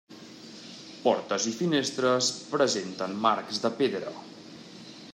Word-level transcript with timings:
Portes 1.03 1.45
i 1.51 1.53
finestres 1.59 2.31
presenten 2.55 3.17
marcs 3.27 3.63
de 3.67 3.75
pedra. 3.83 4.19